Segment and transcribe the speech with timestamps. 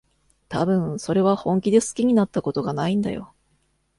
[0.49, 3.35] たぶん、それは本気で好きになったことがないんだよ。